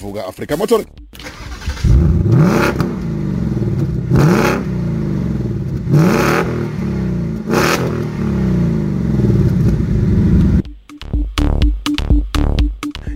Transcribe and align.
vuka 0.00 0.26
Africa 0.26 0.56
Motor 0.56 0.84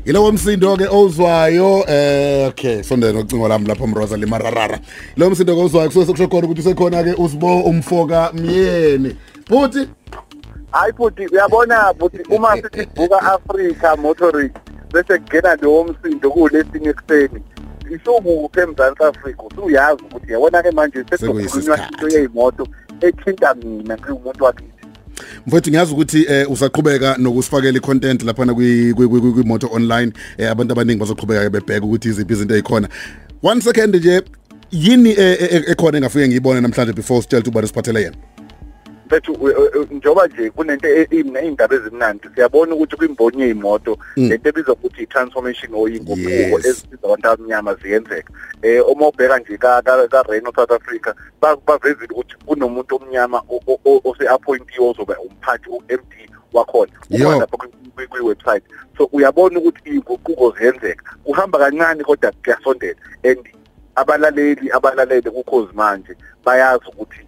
Yilowo 0.04 0.32
msindo 0.32 0.76
ke 0.76 0.86
ozwayo 0.90 1.84
eh 1.88 2.48
okay 2.48 2.82
sondela 2.82 3.20
ucingo 3.20 3.48
lami 3.48 3.66
lapha 3.66 3.86
mroza 3.86 4.16
limararara. 4.16 4.80
Lo 5.16 5.30
msindo 5.30 5.54
ke 5.54 5.60
ozwayo 5.62 5.88
kusuke 5.88 6.06
sekusho 6.06 6.28
khona 6.28 6.46
ukuthi 6.46 6.60
usekhona 6.60 7.04
ke 7.04 7.14
usibo 7.18 7.60
umfoka 7.60 8.32
myeni. 8.32 9.16
Futhi 9.48 9.88
hayi 10.70 10.92
futhi 10.92 11.26
uyabona 11.26 11.94
futhi 11.98 12.18
uma 12.30 12.56
sithi 12.56 12.86
buka 12.94 13.22
Africa 13.22 13.96
motoring 14.02 14.50
bese 14.94 15.18
kungena 15.18 15.56
lo 15.62 15.84
msindo 15.84 16.30
kulesinye 16.30 16.88
ekseni 16.88 17.40
isukuphi 17.94 18.60
eMzantsi 18.60 19.02
Afrika? 19.04 19.42
Usuyazi 19.42 20.02
ukuthi 20.02 20.32
yabona 20.32 20.62
ke 20.62 20.70
manje 20.70 21.04
sekukhulunywa 21.10 21.78
into 21.78 22.08
yezimoto 22.08 22.66
ethinta 23.00 23.54
mina 23.54 23.96
ngiwumuntu 23.96 24.44
wakithi. 24.44 24.70
Mfowethu 25.46 25.70
ngiyazi 25.70 25.92
ukuthi 25.92 26.26
eh 26.28 26.50
usaqhubeka 26.50 27.16
nokusifakela 27.18 27.78
icontent 27.78 28.22
lapha 28.22 28.44
na 28.44 28.54
kwi 28.54 28.94
kwimoto 28.94 29.68
online. 29.72 30.12
Eh 30.38 30.50
abantu 30.50 30.72
abaningi 30.72 31.00
bazoqhubeka 31.00 31.50
bebheka 31.50 31.86
ukuthi 31.86 32.08
iziphi 32.08 32.32
izinto 32.32 32.54
ezikhona. 32.54 32.88
One 33.42 33.60
second 33.60 33.96
nje 33.96 34.22
yini 34.72 35.14
ekhona 35.66 35.98
engafike 35.98 36.28
ngiyibone 36.28 36.60
namhlanje 36.60 36.92
before 36.92 37.22
sitshela 37.22 37.40
ukuthi 37.40 37.58
uba 37.58 37.66
siphathele 37.66 38.02
yena? 38.02 38.16
Mfethu 39.14 39.86
njoba 39.90 40.26
nje 40.26 40.50
kunento 40.50 40.88
izindaba 41.10 41.74
ezimnandi 41.74 42.28
siyabona 42.34 42.74
ukuthi 42.74 42.96
kwimboni 42.96 43.42
yezimoto 43.42 43.98
lento 44.16 44.48
ebizwa 44.48 44.74
ukuthi 44.74 45.02
i-transformation 45.02 45.74
or 45.74 45.88
inguquko 45.88 46.58
ezisiza 46.58 47.04
abantu 47.04 47.28
abamnyama 47.28 47.74
ziyenzeka. 47.74 48.32
Eh 48.62 48.88
uma 48.88 49.08
ubheka 49.08 49.38
nje 49.38 49.56
ka 49.56 49.82
ka 49.82 50.22
Reno 50.28 50.52
South 50.56 50.72
Africa 50.72 51.14
bavezile 51.40 52.12
ukuthi 52.12 52.34
kunomuntu 52.46 52.96
omnyama 52.96 53.42
ose-appointiwe 54.04 54.88
ozoba 54.88 55.16
umphathi 55.20 55.68
u-MD 55.68 56.12
wakhona 56.52 56.92
ukhona 57.10 57.46
kwi-website. 58.10 58.64
So 58.98 59.08
uyabona 59.12 59.58
ukuthi 59.58 59.90
iy'nguquko 59.90 60.54
ziyenzeka. 60.58 61.16
Kuhamba 61.24 61.58
kancane 61.58 62.04
kodwa 62.04 62.32
kuyasondela. 62.42 62.98
And 63.24 63.48
abalaleli 63.96 64.70
abalalele 64.70 65.30
kukhozi 65.30 65.72
manje 65.74 66.16
bayazi 66.44 66.84
ukuthi 66.88 67.26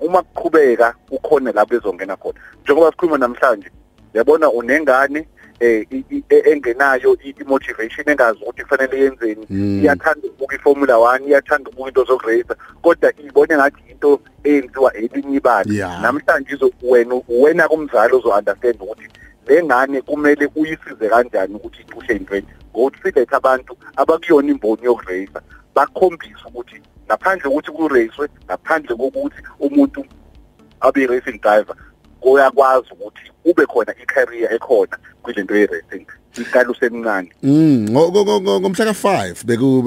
uma 0.00 0.22
kuqhubeka 0.22 0.94
ukhona 1.10 1.52
la 1.52 1.64
bezongena 1.64 2.16
khona. 2.16 2.38
Njengoba 2.62 2.90
sikhuluma 2.90 3.18
namhlanje 3.18 3.70
yabona 4.14 4.50
unengane 4.50 5.26
eh 5.60 5.86
engenayo 6.28 7.16
i-motivation 7.24 8.08
engazi 8.08 8.38
ukuthi 8.42 8.62
kufanele 8.62 9.00
yenzeni. 9.00 9.46
Iyathanda 9.82 10.28
ukubuka 10.28 10.56
iformula 10.56 10.94
1 10.94 11.28
iyathanda 11.28 11.70
ukubuka 11.70 11.88
into 11.88 12.04
zokurace 12.04 12.54
kodwa 12.82 13.12
ibone 13.18 13.56
ngathi 13.56 13.82
into 13.90 14.20
eyenziwa 14.44 14.94
elinye 14.94 15.36
ibali 15.36 15.78
namhlanje 16.02 16.54
izo 16.54 16.70
wena 16.82 17.20
wena 17.28 17.68
kumzali 17.68 18.14
uzo 18.14 18.28
understand 18.28 18.76
ukuthi 18.80 19.08
le 19.46 19.62
ngane 19.64 20.00
kumele 20.00 20.48
uyisize 20.56 21.08
kanjani 21.08 21.54
ukuthi 21.54 21.82
icishe 21.82 22.12
intweni 22.16 22.46
ngokuthi 22.70 23.02
silethe 23.02 23.36
abantu 23.36 23.76
abakuyona 23.96 24.50
imboni 24.50 24.84
yokurace 24.84 25.40
bakhombisa 25.74 26.48
ukuthi 26.48 26.82
ngaphandle 27.06 27.50
kokuthi 27.50 27.70
kuracwe 27.70 28.28
ngaphandle 28.44 28.96
kokuthi 28.96 29.40
umuntu 29.60 30.04
abe 30.80 31.06
racing 31.06 31.38
driver 31.40 31.76
uyakwazi 32.22 32.88
ukuthi 32.92 33.30
ube 33.44 33.66
khona 33.66 33.92
i-career 34.02 34.54
ekhona 34.54 34.98
kwilento 35.22 35.54
ye-racing. 35.54 36.06
Iqala 36.38 36.70
usemncane. 36.70 37.30
Mm 37.42 37.88
ngomhla 37.90 38.84
ka5 38.92 39.44
beku 39.46 39.82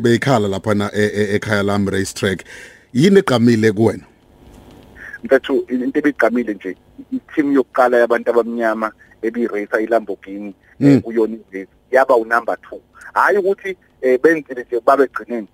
beyikhala 0.00 0.48
lapha 0.48 0.74
na 0.74 0.90
ekhaya 0.92 1.62
lami 1.62 1.90
race 1.90 2.12
track 2.14 2.44
yini 2.92 3.18
eqamile 3.18 3.72
kuwena? 3.72 4.04
Mfethu 5.24 5.64
into 5.68 5.98
ebigqamile 5.98 6.54
nje 6.54 6.76
i-team 7.12 7.52
yokuqala 7.52 7.98
yabantu 7.98 8.30
abamnyama 8.30 8.92
ebiracer 9.22 9.80
iLamborghini 9.80 10.54
kuyona 11.02 11.34
ivesi 11.34 11.70
yaba 11.90 12.16
unumber 12.16 12.56
2 12.70 12.78
hayi 13.14 13.38
ukuthi 13.38 13.76
benzile 14.22 14.62
nje 14.62 14.80
babegcineni. 14.80 15.48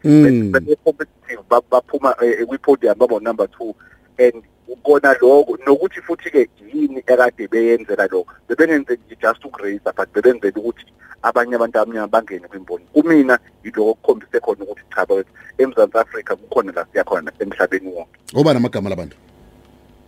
Bese 0.52 0.76
competitive 0.84 1.42
baphuma 1.70 2.14
kwi-podium 2.48 2.98
baba 2.98 3.20
number 3.20 3.46
2 3.46 3.74
and 4.18 4.42
ukona 4.68 5.12
lokho 5.20 5.58
nokuthi 5.66 6.00
futhi 6.00 6.30
ke 6.30 6.48
yini 6.72 6.98
ekade 6.98 7.48
beyenzela 7.48 8.06
lokho. 8.06 8.32
Bebengenze 8.48 8.98
just 9.20 9.44
ukuracer 9.44 9.92
but 9.96 10.08
bebenzela 10.12 10.56
ukuthi 10.56 10.86
abanye 11.22 11.54
abantu 11.54 11.78
abamnyama 11.78 12.08
bangene 12.08 12.48
kwimboni. 12.48 12.84
Kumina 12.92 13.38
yiloko 13.64 13.90
okukhombise 13.90 14.40
khona 14.40 14.64
ukuthi 14.64 14.82
cha 14.94 15.06
bawethu 15.06 15.30
eMzantsi 15.58 15.98
Afrika 15.98 16.36
kukhona 16.36 16.72
la 16.72 16.86
siyakhona 16.92 17.32
emhlabeni 17.38 17.88
wonke. 17.88 18.18
Oba 18.34 18.54
namagama 18.54 18.90
labantu. 18.90 19.16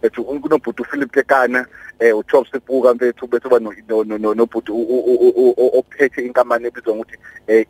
Ethu 0.04 0.24
kunobhuti 0.24 0.82
uPhilip 0.82 1.12
Kekana 1.12 1.66
eh 1.98 2.16
uThob 2.16 2.46
Sibuka 2.52 2.94
mfethu 2.94 3.26
bese 3.26 3.48
uba 3.48 3.58
no 3.58 4.34
nobhuti 4.34 4.72
ophethe 5.78 6.26
inkampani 6.26 6.66
ebizwa 6.66 6.94
ukuthi 6.94 7.16
eh 7.48 7.66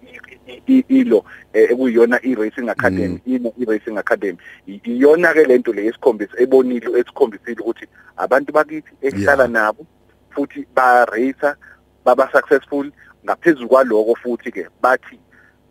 ilo 0.88 1.24
ekuyiyona 1.52 2.18
i-racing 2.22 2.68
academy 2.68 3.20
ino 3.26 3.52
i-racing 3.58 3.98
academy. 3.98 4.38
Iyona 4.66 5.32
ke 5.32 5.44
lento 5.44 5.72
le 5.72 5.86
esikhombisa 5.86 6.40
ebonile 6.42 6.98
esikhombisile 7.00 7.60
ukuthi 7.60 7.86
abantu 8.16 8.52
bakithi 8.52 8.92
esihlala 9.02 9.46
nabo 9.48 9.86
futhi 10.30 10.66
ba 10.74 11.04
racer 11.04 11.56
baba 12.04 12.28
successful 12.32 12.90
ngaphezulu 13.24 13.68
kwaloko 13.68 14.14
futhi 14.14 14.50
ke 14.50 14.66
bathi 14.82 15.18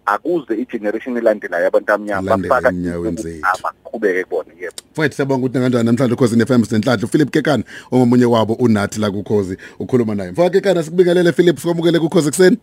akuze 0.05 0.53
igeneration 0.61 1.17
elandelayo 1.17 1.67
abantu 1.67 1.91
abamnyama 1.91 2.37
bafaka 2.37 2.69
abaqhubeke 2.69 4.23
kubona 4.23 4.49
yebo. 4.61 4.75
Mfowethu 4.91 5.15
siyabonga 5.15 5.45
ukuthi 5.45 5.59
kanjani 5.59 5.85
namhlanje 5.85 6.13
ukhosini 6.13 6.45
FM 6.45 6.63
senhlanhla 6.63 7.07
Philip 7.07 7.31
Kekana 7.31 7.63
ongomunye 7.91 8.25
wabo 8.25 8.53
unathi 8.53 8.99
la 8.99 9.11
kukhozi 9.11 9.57
ukhuluma 9.79 10.15
naye. 10.15 10.31
Mfowethu 10.31 10.53
Kekana 10.53 10.83
sikubingelele 10.83 11.31
Philip 11.31 11.57
sikwamukele 11.57 11.99
kukhozi 11.99 12.29
kuseni 12.29 12.57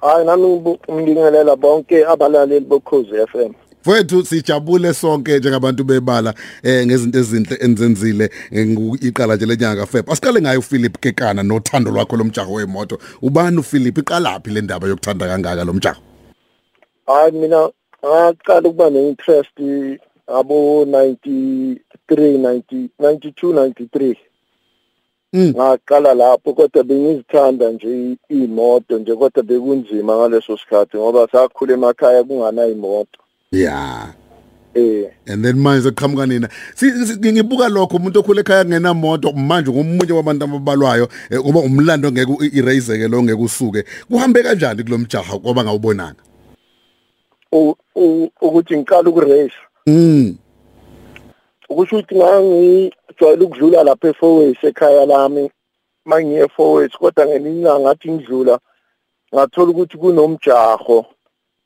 hayi 0.00 0.26
nami 0.26 0.46
ngibingelela 0.92 1.56
bonke 1.56 2.06
abalaleli 2.06 2.66
bokhozi 2.66 3.26
FM 3.32 3.52
Mfowethu 3.84 4.24
sijabule 4.24 4.94
sonke 4.94 5.38
njengabantu 5.38 5.84
bebala 5.84 6.34
eh 6.62 6.86
ngezinto 6.86 7.18
ezinhle 7.18 7.56
enzenzile 7.60 8.30
iqala 9.00 9.36
nje 9.36 9.46
lenyanga 9.46 9.86
Feb. 9.86 10.10
Asiqale 10.10 10.40
ngayo 10.40 10.62
Philip 10.62 10.98
Kekana 11.00 11.42
nothando 11.42 11.90
lwakho 11.90 12.16
lomjaho 12.16 12.52
wemoto. 12.52 12.98
Ubani 13.22 13.58
uPhilip? 13.58 13.98
Iqalaphi 13.98 14.50
le 14.50 14.60
ndaba 14.60 14.88
yokuthanda 14.88 15.26
kangaka 15.26 15.64
lomjaho? 15.64 16.13
Hayi 17.06 17.32
mina 17.32 17.70
ngaqala 18.04 18.68
ukuba 18.68 18.90
ne-interest 18.90 19.58
abo 20.26 20.84
93 20.84 21.76
90 22.14 22.88
92 23.00 23.52
93 23.52 24.16
ngaqala 25.34 26.14
lapho 26.14 26.52
kodwa 26.54 26.84
bengizithanda 26.84 27.70
nje 27.70 28.16
imoto 28.28 28.98
nje 28.98 29.14
kodwa 29.14 29.42
bekunzima 29.42 30.16
ngaleso 30.16 30.56
sikhathi 30.56 30.96
ngoba 30.96 31.28
sakhula 31.32 31.74
emakhaya 31.74 32.24
kungana 32.24 32.66
imoto 32.66 33.20
yeah 33.50 34.14
eh. 34.74 35.10
And 35.26 35.44
then 35.44 35.56
manje 35.58 35.90
kuqhamuka 35.90 36.26
nina. 36.26 36.48
Ngibuka 37.32 37.68
lokho 37.68 37.96
umuntu 37.96 38.18
okhule 38.20 38.40
ekhaya 38.40 38.64
kungena 38.64 38.94
moto 38.94 39.32
manje 39.32 39.70
ngomunye 39.70 40.12
wabantu 40.12 40.44
ababalwayo 40.44 41.08
ngoba 41.32 41.60
umlando 41.60 42.12
ngeke 42.12 42.50
i-race 42.52 42.98
ke 42.98 43.08
lo 43.08 43.22
ngeke 43.22 43.42
usuke. 43.42 43.84
Kuhambe 44.10 44.42
kanjani 44.42 44.82
kulomjaha 44.82 45.36
ngoba 45.36 45.64
ngawubonanga? 45.64 46.33
Ukuthi 48.40 48.76
ngiqala 48.76 49.10
ukurace 49.10 49.60
mm. 49.86 50.36
Ukusho 51.68 51.96
ukuthi 51.96 52.14
ngangijwayele 52.16 53.44
ukudlula 53.44 53.82
lapha 53.82 54.08
eForways 54.08 54.64
ekhaya 54.64 55.06
lami 55.06 55.50
mangiye 56.04 56.44
eForways 56.44 56.92
kodwa 56.98 57.26
ngelinye 57.26 57.80
ngathi 57.80 58.10
ngidlula 58.12 58.58
ngathola 59.34 59.70
ukuthi 59.70 59.96
kunomjaho. 59.96 61.06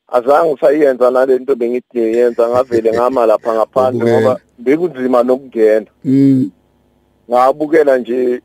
Azange 0.08 0.56
sayenza 0.60 1.10
nalento 1.10 1.54
bengithi 1.54 1.98
ngiyenza 1.98 2.48
ngavele 2.48 2.92
ngama 2.92 3.26
lapha 3.26 3.54
ngaphandle 3.54 4.10
ngoba 4.10 4.40
bekunzima 4.58 5.22
nokungena. 5.22 5.86
Mm. 6.04 6.50
Ngabukela 7.30 7.98
nje 7.98 8.40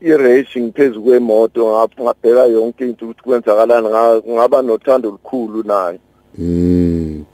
i-racing 0.00 0.72
phezu 0.72 1.02
kwemoto 1.02 1.88
ngabheka 2.00 2.44
yonke 2.44 2.84
into 2.84 3.04
ukuthi 3.04 3.22
kwenzakalani 3.22 3.88
ngaba 4.28 4.62
nothando 4.62 5.08
olukhulu 5.08 5.62
nayo 5.62 5.98
Mm. 6.38 7.24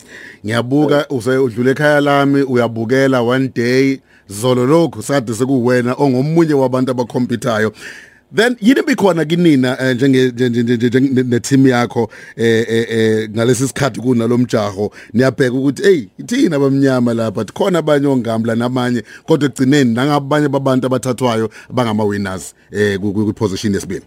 Ngiyabuka 0.44 1.08
usedlula 1.08 1.70
ekhaya 1.70 2.00
lami 2.00 2.42
uyabukela 2.42 3.22
one 3.22 3.48
day. 3.48 4.00
Zolo 4.28 4.66
lokho 4.66 5.02
sade 5.02 5.34
sekuwena 5.34 5.94
ongomunye 5.94 6.54
wabantu 6.54 6.90
abakhompyuthayo. 6.90 7.72
Then 8.32 8.56
yini 8.60 8.82
bikhona 8.82 9.24
kinina 9.24 9.94
njenge 9.94 10.32
ne 11.24 11.40
team 11.40 11.66
yakho 11.66 12.10
eh 12.36 12.64
eh 12.68 13.28
ngalesi 13.30 13.68
sikhathi 13.68 14.00
kunalomjaho 14.00 14.92
niyabheka 15.12 15.56
ukuthi 15.56 15.82
hey 15.82 16.06
ithina 16.18 16.56
abamnyama 16.56 17.14
lapha 17.14 17.44
khona 17.44 17.78
abanye 17.78 18.06
ongambla 18.06 18.54
namanye 18.54 19.02
kodwa 19.26 19.48
egcineni 19.48 19.94
nangabanye 19.94 20.48
babantu 20.48 20.86
abathathwayo 20.86 21.50
abangama 21.70 22.04
winners 22.04 22.54
eh 22.70 22.98
ku 23.00 23.34
position 23.34 23.74
yesibili. 23.74 24.04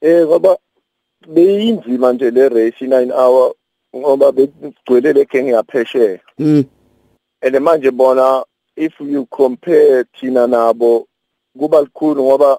Eh 0.00 0.26
ngoba 0.26 0.56
beyinzima 1.34 2.12
nje 2.12 2.30
le 2.30 2.48
race 2.48 2.84
9 2.86 3.10
hour 3.10 3.54
ngoba 3.96 4.32
begcwele 4.32 5.12
le 5.12 5.24
gang 5.24 5.48
yaphesheya. 5.48 6.20
Mm. 6.38 6.66
And 7.42 7.54
manje 7.56 7.90
bona 7.90 8.44
if 8.76 8.92
you 9.00 9.26
compare 9.26 10.04
thina 10.20 10.46
nabo 10.46 11.06
kuba 11.58 11.82
likhulu 11.82 12.22
ngoba 12.22 12.58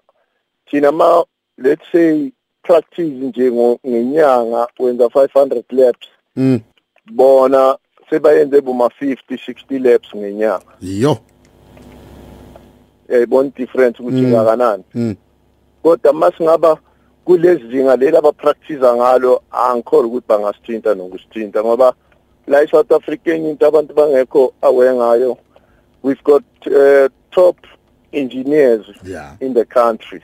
thina 0.69 0.91
ma 0.91 1.23
let's 1.57 1.83
say 1.91 2.31
practice 2.63 3.13
nje 3.13 3.51
ngenyanga 3.85 4.67
wenza 4.79 5.05
500 5.05 5.63
laps. 5.71 6.07
Mm. 6.35 6.59
Bona 7.11 7.77
sebayenze 8.09 8.61
boma 8.61 8.89
50 9.01 9.37
60 9.37 9.79
laps 9.79 10.15
ngenyanga. 10.15 10.77
Yo. 10.81 11.17
Yayibona 13.09 13.49
difference 13.55 13.99
ukuthi 13.99 14.21
Mm. 14.21 14.31
ngakanani? 14.31 14.83
Mm. 14.93 15.15
Kodwa 15.83 16.13
masingaba 16.13 16.77
kulezi 17.27 17.67
zinga 17.71 17.95
leli 17.95 18.17
abapractice 18.17 18.87
ngalo 18.95 19.41
angikholwa 19.51 20.07
ukuthi 20.07 20.27
bangasithinta 20.27 20.95
nokusithinta 20.95 21.63
ngoba 21.63 21.93
la 22.47 22.63
eSouth 22.63 22.91
Africa 22.91 23.27
into 23.35 23.67
abantu 23.67 23.93
bangekho 23.93 24.53
aware 24.61 24.93
ngayo. 24.93 25.37
We've 26.01 26.23
got 26.23 26.43
uh, 26.67 27.09
top 27.31 27.57
engineers 28.13 28.85
yeah. 29.03 29.35
in 29.41 29.53
the 29.53 29.65
country. 29.65 30.21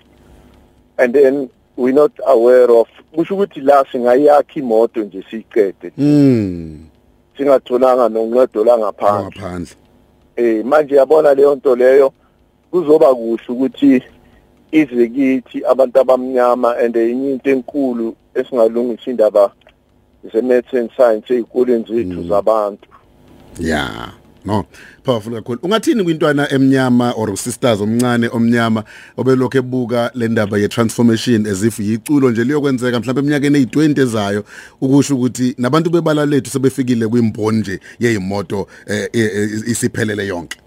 And 0.97 1.13
then 1.13 1.49
we're 1.75 1.93
not 1.93 2.13
aware 2.25 2.71
of 2.71 2.87
kusho 3.13 3.35
ukuthi 3.35 3.61
la 3.61 3.85
singayakha 3.91 4.59
imoto 4.59 5.03
nje 5.03 5.23
siyiqede. 5.29 5.91
Mm 5.97 6.89
singatholanga 7.37 8.09
noncedo 8.09 8.63
la 8.63 8.77
ngaphandle 8.77 9.23
ngaphandle 9.23 9.75
eh 10.35 10.65
manje 10.65 10.95
yabona 10.95 11.33
leyo 11.33 11.55
nto 11.55 11.75
leyo 11.75 12.13
kuzoba 12.71 13.15
kuhle 13.15 13.43
ukuthi 13.49 14.03
ize 14.73 15.07
kithi 15.07 15.65
abantu 15.65 15.99
abamnyama 15.99 16.77
and 16.77 16.95
enye 16.95 17.31
into 17.31 17.49
enkulu 17.49 18.15
esingalungisa 18.35 19.11
indaba 19.11 19.51
ze-maths 20.31 20.73
and 20.73 20.89
science 20.95 21.33
ey'koleni 21.33 21.85
zethu 21.87 22.23
zabantu. 22.23 22.87
Yeah 23.59 24.13
no 24.45 24.65
powerful 25.03 25.33
kakhulu. 25.33 25.59
Ungathini 25.63 26.03
kwintwana 26.03 26.51
emnyama 26.51 27.13
or 27.17 27.29
usisters 27.29 27.81
omncane 27.81 28.27
omnyama 28.27 28.83
obelokho 29.17 29.57
ebuka 29.57 30.11
le 30.13 30.27
ndaba 30.27 30.57
ye 30.57 30.67
transformation 30.67 31.45
as 31.47 31.63
if 31.63 31.79
yiculo 31.79 32.31
nje 32.31 32.43
liyokwenzeka 32.43 32.99
mhlawumbe 32.99 33.21
eminyakeni 33.21 33.65
eyi20 33.65 34.01
ezayo? 34.01 34.43
Ukusho 34.81 35.15
ukuthi 35.15 35.55
nabantu 35.57 35.89
bebala 35.89 36.25
lethu 36.25 36.49
sebefikile 36.49 37.07
kwimboni 37.07 37.59
nje 37.59 37.79
yezimoto 37.99 38.67
eh, 38.87 39.09
eh, 39.13 39.31
eh, 39.35 39.49
isiphelele 39.67 40.27
yonke. 40.27 40.57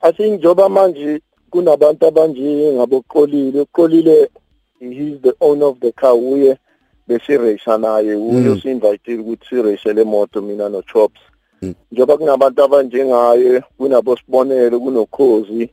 I 0.00 0.12
think 0.12 0.38
njoba 0.38 0.68
manje 0.68 1.20
kunabantu 1.50 2.06
abanje 2.06 2.72
ngaboqolile 2.72 3.60
uqolile 3.60 4.28
he's 4.80 5.20
the 5.22 5.34
owner 5.40 5.66
of 5.66 5.80
the 5.80 5.92
car. 5.92 6.14
Uye 6.14 6.56
besirace 7.06 7.76
naye. 7.78 8.14
Uye 8.14 8.48
Mm. 8.48 8.52
usinvitile 8.52 9.18
ukuthi 9.22 9.46
sirace 9.48 9.92
le 9.92 10.04
moto 10.04 10.42
mina 10.42 10.68
no 10.68 10.82
Chops 10.82 11.20
Mm. 11.62 11.74
njoba 11.92 12.16
kunabantu 12.16 12.62
abanjengaye 12.62 13.62
kunabosibonelo 13.78 14.80
kunokhozi 14.80 15.70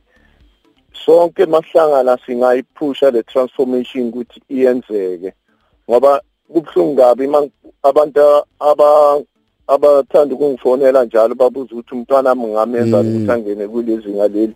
sonke 1.04 1.46
masihlangana 1.46 2.18
singayiphusha 2.26 3.10
le 3.10 3.22
transformation 3.22 4.08
ukuthi 4.08 4.42
iyenzeke. 4.50 5.32
Ngoba 5.90 6.22
kubhlungu 6.52 6.96
kabi 6.96 7.28
abantu 7.82 8.20
aba 8.60 9.22
abathanda 9.66 10.34
ukungifonela 10.34 11.04
njalo 11.04 11.34
babuza 11.34 11.72
ukuthi 11.72 11.94
umntwana 11.94 12.28
wami 12.30 12.46
ngamenza 12.46 13.02
Mm. 13.02 13.08
ukuthi 13.08 13.32
angene 13.32 13.68
kulezi 13.68 14.08
ngaleli. 14.08 14.54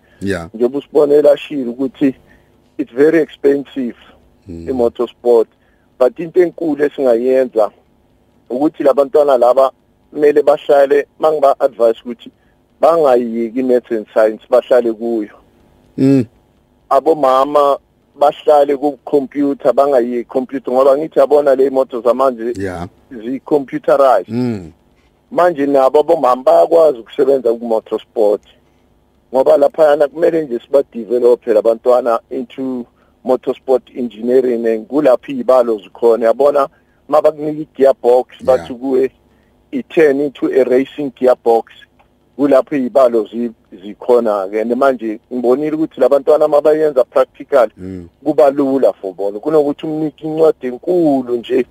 Njengoba 0.54 0.78
usibonela 0.78 1.36
shilo 1.36 1.70
ukuthi 1.70 2.14
it's 2.78 2.92
very 2.92 3.18
expensive 3.18 3.96
imotorsport. 4.48 5.48
But 5.98 6.18
into 6.18 6.40
enkulu 6.42 6.84
esingayenza 6.84 7.70
ukuthi 8.50 8.82
labantwana 8.82 9.38
laba 9.38 9.72
kumele 10.10 10.42
bahlale 10.42 11.06
mangiba 11.18 11.60
advise 11.60 12.00
ukuthi 12.04 12.30
bangayiki 12.80 13.62
maths 13.62 13.90
and 13.90 14.06
science 14.14 14.42
bahlale 14.50 14.92
kuyo. 14.92 15.36
Mm. 15.98 16.24
Abomama 16.88 17.78
bahlale 18.18 18.76
ku 18.76 18.98
computer 19.04 19.72
bangayiki 19.72 20.24
computer 20.24 20.72
ngoba 20.72 20.98
ngithi 20.98 21.18
yabona 21.18 21.54
le 21.54 21.70
moto 21.70 22.00
zamanje 22.00 22.52
yeah 22.56 22.88
zi 23.10 23.40
computerized 23.40 24.28
mm. 24.28 24.72
Manje 25.31 25.67
nabo 25.67 26.00
abomama 26.00 26.43
bayakwazi 26.43 26.99
ukusebenza 26.99 27.53
ku 27.55 27.65
motorsport 27.65 28.43
ngoba 29.35 29.56
lapha 29.56 30.09
kumele 30.09 30.43
nje 30.44 30.59
siba 30.59 30.82
develop 30.93 31.47
labantwana 31.47 32.21
into 32.31 32.85
motorsport 33.25 33.82
engineering 33.97 34.67
and 34.67 34.87
kulapho 34.87 35.32
izibalo 35.32 35.79
zikhona. 35.79 36.27
Yabona 36.27 36.69
mabakunika 37.09 37.61
i-gearbox 37.62 38.27
bathi 38.44 38.75
kuwe 38.75 39.11
i-turn 39.73 40.21
into 40.21 40.47
a 40.47 40.65
racing 40.65 41.12
gearbox 41.21 41.65
kulapho 42.37 42.77
izibalo 42.77 43.25
zi- 43.25 43.53
zikhona 43.82 44.49
ke 44.49 44.61
and 44.61 44.75
manje 44.75 45.19
ngibonile 45.32 45.73
ukuthi 45.77 46.00
labantwana 46.00 46.49
mabayenza 46.49 47.05
practical 47.05 47.69
mm. 47.77 48.09
kuba 48.25 48.50
lula 48.50 48.93
for 48.93 49.15
bona. 49.15 49.38
Kunokuthi 49.38 49.87
umnike 49.87 50.27
incwadi 50.27 50.67
enkulu 50.67 51.37
nje 51.37 51.67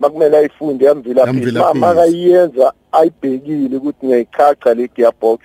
makumele 0.00 0.36
ayifunde 0.36 0.84
yamvilaphi 0.84 1.28
Yamvilaphi. 1.28 1.78
makayenza 1.78 2.72
ayibhekile 2.92 3.76
ukuthi 3.76 4.06
ngiyayichacha 4.06 4.74
le 4.74 4.88
gearbox 4.96 5.40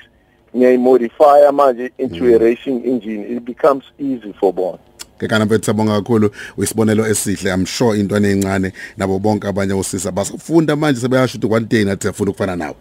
ngiyayimodify 0.55 1.51
manje 1.53 1.91
into 1.97 2.35
a 2.35 2.37
racing 2.37 2.81
engine. 2.85 3.25
It 3.35 3.45
becomes 3.45 3.83
easy 3.99 4.33
for 4.39 4.53
bona. 4.53 4.77
Kekana 5.19 5.45
mfethu 5.45 5.65
sabonga 5.65 5.93
kakhulu 5.93 6.31
uyisibonelo 6.57 7.07
esihle. 7.07 7.53
I'm 7.53 7.65
sure 7.65 7.99
intwana 7.99 8.27
ezincane 8.27 8.73
nabo 8.97 9.19
bonke 9.19 9.47
abanye 9.47 9.73
osisa 9.73 10.11
basafunda 10.11 10.75
manje 10.75 11.01
sebeyasho 11.01 11.37
ukuthi 11.37 11.53
one 11.53 11.65
day 11.65 11.85
nathi 11.85 12.01
siyafuna 12.01 12.31
ukufana 12.31 12.55
nawe. 12.55 12.75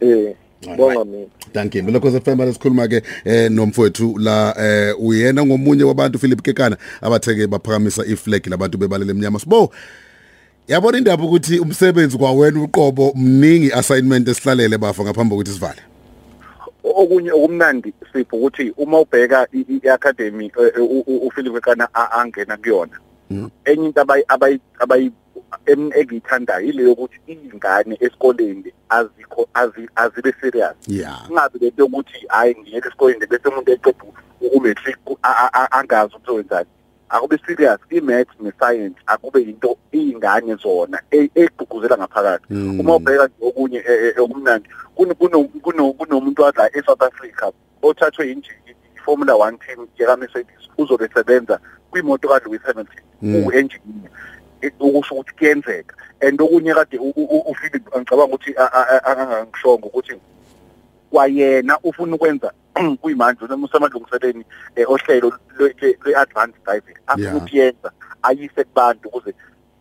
Eh 0.00 0.34
bonga 0.76 1.04
mina. 1.04 1.26
Thank 1.52 1.74
you. 1.74 1.82
Lokho 1.82 2.10
sefema 2.10 2.44
lesikhuluma 2.44 2.88
ke 2.88 3.02
eh 3.24 3.50
nomfowethu 3.50 4.18
la 4.18 4.54
eh 4.58 4.94
uyena 5.00 5.46
ngomunye 5.46 5.84
wabantu 5.84 6.18
Philip 6.18 6.42
Kekana 6.42 6.76
abatheke 7.00 7.46
baphakamisa 7.46 8.06
iflag 8.06 8.46
labantu 8.46 8.78
bebalele 8.78 9.10
eminyama. 9.10 9.38
Sibo 9.38 9.70
Yabona 10.68 10.98
indaba 10.98 11.24
ukuthi 11.24 11.58
umsebenzi 11.60 12.18
kwawena 12.18 12.62
uqobo 12.62 13.12
mningi 13.16 13.72
assignment 13.72 14.28
esihlalele 14.28 14.78
bafa 14.78 15.02
ngaphambi 15.04 15.30
kokuthi 15.34 15.50
sivale. 15.52 15.82
okunye 16.84 17.32
okumnandi 17.32 17.94
sipho 18.12 18.36
ukuthi 18.36 18.72
uma 18.76 19.00
ubheka 19.00 19.46
i-academy 19.52 20.52
eh, 20.60 20.82
u- 20.82 21.26
uPhilip 21.26 21.60
Kana 21.60 21.88
angena 21.94 22.56
kuyona 22.56 22.98
Mhm. 23.30 23.48
enye 23.64 23.86
into 23.86 24.00
abayi 24.00 24.24
abayi 24.78 25.12
engiyithandayo 25.66 26.66
ile 26.68 26.82
yokuthi 26.82 27.18
izingane 27.26 27.96
esikoleni 28.00 28.72
azikho 28.88 29.48
azi- 29.54 29.88
azibe 29.96 30.34
serious 30.40 30.74
kungabi 31.26 31.58
lento 31.58 31.82
yokuthi 31.82 32.26
hayi 32.28 32.54
ngiyeke 32.60 32.88
esikoleni 32.88 33.26
bese 33.26 33.48
umuntu 33.48 33.72
eqeda 33.72 34.04
umetric 34.54 34.96
angazi 35.70 36.14
ukuthi 36.16 36.30
wenzani 36.36 36.68
akube 37.12 37.38
serious 37.46 37.78
i-maths 37.90 38.34
ne-science 38.40 38.96
akube 39.06 39.40
yinto 39.40 39.76
iy'ngane 39.92 40.54
zona 40.56 40.98
e- 41.10 41.30
egqugquzela 41.34 41.96
ngaphakathi 41.98 42.44
Mm. 42.50 42.80
uma 42.80 42.96
ubheka 42.96 43.26
nje 43.26 43.34
okunye 43.48 43.78
eh, 43.78 44.00
eh, 44.16 44.22
okumnandi 44.24 44.68
kuno- 44.96 45.14
kuno- 45.14 45.48
kuno- 45.64 45.92
kunomuntu 45.92 46.42
wadla 46.42 46.70
e-south 46.76 47.02
africa 47.02 47.52
othathwe 47.82 48.30
injini 48.32 48.72
i-formula 48.96 49.34
one 49.36 49.58
team 49.66 49.86
yaka-mercedes 49.98 50.62
uzobe 50.78 51.08
sebenza 51.14 51.60
kwimoto 51.90 52.28
ka-lewis 52.28 52.62
hamilton 52.62 53.04
Mm. 53.22 53.34
uwu-engineer 53.36 54.10
Eh, 54.62 54.70
ukusho 54.80 55.14
ukuthi 55.14 55.32
kuyenzeka 55.38 55.96
and 56.20 56.40
okunye 56.40 56.74
kade 56.74 56.98
u- 56.98 57.12
u- 57.16 57.28
u- 57.36 57.44
uphilip 57.50 57.82
ngicabanga 57.96 58.24
ukuthi 58.34 58.54
a- 58.56 58.72
a- 58.72 58.88
a- 58.88 59.04
angangishongo 59.10 59.86
ukuthi 59.88 60.14
kwayena 61.10 61.78
ufuna 61.82 62.14
ukwenza 62.14 62.52
kuyimanje 63.00 63.46
noma 63.48 63.66
usemalungiseleni 63.66 64.44
eh, 64.76 64.90
ohlelo 64.90 65.28
lwe- 65.58 65.74
lwe- 65.80 65.96
lwe-advanced 66.04 66.64
driving 66.64 66.96
afuna 67.06 67.24
Yeah. 67.28 67.36
ukuyenza 67.36 67.92
ayise 68.22 68.64
kubantu 68.64 69.08
ukuze 69.08 69.34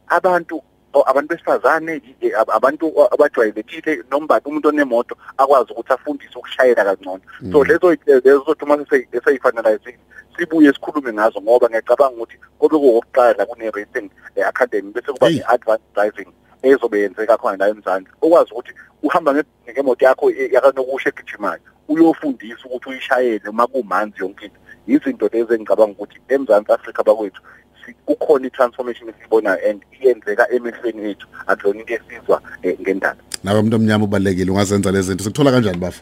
abantu 0.07 0.61
o- 0.93 1.03
abantu 1.07 1.29
besifazane 1.29 2.01
eh, 2.21 2.39
ab- 2.39 2.51
abantu 2.51 2.91
abajwayelekile 3.13 4.03
noma 4.11 4.27
bani 4.27 4.41
umuntu 4.45 4.67
onemoto 4.67 5.15
akwazi 5.37 5.71
ukuthi 5.71 5.93
afundise 5.93 6.35
ukushayela 6.35 6.83
kangcono. 6.83 7.21
So 7.51 7.63
lezo 7.63 7.95
lezo 8.05 8.55
uma 8.61 8.77
eseyifanelizile 9.11 9.99
sibuye 10.37 10.73
sikhulume 10.73 11.13
ngazo 11.13 11.41
ngoba 11.41 11.67
ngiyacabanga 11.69 12.15
ukuthi 12.15 12.37
kobe 12.59 12.77
kuwokuqala 12.77 13.45
kune-racing 13.45 14.09
eh, 14.35 14.47
academy 14.47 14.91
bese 14.91 15.11
kuba 15.11 15.27
Hey. 15.29 15.37
ne-advanced 15.39 15.93
driving 15.93 16.27
ezobe 16.63 16.99
yenzeka 16.99 17.37
khona 17.37 17.57
la 17.57 17.67
eMzansi. 17.69 18.09
Ukwazi 18.21 18.51
ukuthi 18.51 18.73
uhamba 19.03 19.31
nge- 19.33 19.71
ngemoto 19.71 20.05
yakho 20.05 20.29
e- 20.31 20.49
yakanokusho 20.53 21.09
egijimayo 21.09 21.59
uyofundisa 21.93 22.63
ukuthi 22.65 22.89
uyishayele 22.89 23.49
uma 23.49 23.67
kumanzi 23.67 24.15
yonke 24.19 24.45
into 24.45 24.57
izinto 24.87 25.29
lezi 25.33 25.53
engicabanga 25.53 25.91
ukuthi 25.91 26.17
eMzansi 26.29 26.71
Afrika 26.71 27.03
bakwethu 27.03 27.41
si- 27.85 27.93
kukhona 28.05 28.47
i-transformation 28.47 29.09
esiyibonayo 29.09 29.69
and 29.69 29.81
iyenzeka 30.01 30.51
emehlweni 30.51 31.09
ethu 31.11 31.27
akuyona 31.47 31.79
into 31.79 31.93
esizwa 31.93 32.41
eh, 32.63 32.77
ngendaba 32.81 33.21
Nawe 33.43 33.59
umuntu 33.59 33.75
omnyama 33.75 34.03
ubalekile 34.05 34.51
ungazenza 34.51 34.91
lezi 34.91 35.07
zinto. 35.07 35.23
Sikuthola 35.23 35.51
kanjani 35.51 35.77
bafa? 35.77 36.01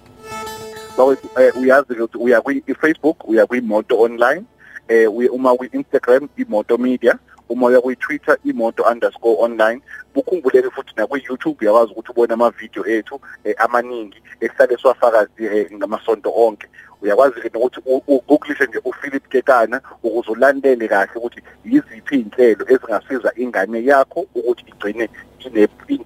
bakwethu 0.98 1.28
eh, 1.42 1.58
uyazi 1.58 1.94
ukuthi 1.94 2.18
uya 2.18 2.42
kwi-Facebook 2.42 3.28
uya 3.30 3.46
kwi-moto 3.48 4.00
online 4.00 4.44
eh 4.88 5.14
uye- 5.16 5.30
uma 5.30 5.56
kwi-Instagram 5.56 6.28
imoto 6.38 6.78
media 6.78 7.16
uma 7.50 7.68
uya 7.68 7.82
kwi-Twitter 7.82 8.38
imoto_online 8.46 9.82
ukhumbuleke 10.16 10.70
futhi 10.70 10.94
na 10.98 11.08
kwi-YouTube 11.08 11.58
uyakwazi 11.62 11.92
ukuthi 11.92 12.12
ubone 12.12 12.34
ama-video 12.34 12.86
ethu 12.88 13.22
eh, 13.44 13.56
amaningi 13.58 14.22
esihlale 14.40 14.78
siwafaka 14.78 15.28
eh, 15.38 15.72
ngamasonto 15.74 16.32
onke 16.36 16.68
uyakwazi 17.02 17.42
ke 17.42 17.50
nokuthi 17.54 17.80
ugooglise 18.08 18.66
nje 18.66 18.80
uPhilip 18.86 19.28
Kekana 19.30 19.82
ukuze 20.04 20.32
ulandele 20.32 20.88
kahle 20.88 21.12
ukuthi 21.16 21.42
yiziphi 21.66 22.16
inhlelo 22.16 22.66
ezingasiza 22.70 23.32
ingane 23.36 23.86
yakho 23.86 24.26
ukuthi 24.36 24.64
igcine 24.68 25.10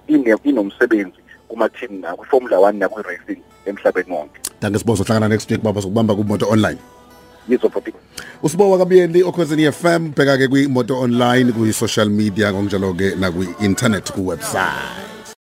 ine 0.06 0.36
inomsebenzi 0.44 1.20
kuma 1.48 1.68
team 1.68 2.00
na 2.00 2.16
ku 2.16 2.24
Formula 2.24 2.56
1 2.56 2.78
na 2.78 2.88
ku 2.88 3.02
racing 3.02 3.40
emhlabeni 3.66 4.12
wonke. 4.12 4.40
Danke 4.60 4.78
sibozo 4.78 5.04
hlangana 5.04 5.28
next 5.28 5.50
week 5.50 5.62
baba 5.62 5.82
sokubamba 5.82 6.14
ku 6.14 6.24
moto 6.24 6.46
online. 6.50 6.78
Yizo 7.48 7.70
futhi. 7.70 7.92
Usibowa 8.42 8.78
kabiyeli 8.78 9.22
okhwezeni 9.22 9.72
FM 9.72 10.12
bheka 10.16 10.38
ke 10.38 10.48
kwi 10.48 10.68
moto 10.68 11.00
online 11.00 11.52
ku 11.52 11.72
social 11.72 12.10
media 12.10 12.52
ngokunjalo 12.52 12.94
ke 12.94 13.14
na 13.20 13.30
ku 13.30 13.44
internet 13.60 14.12
ku 14.12 14.26
website. 14.26 15.13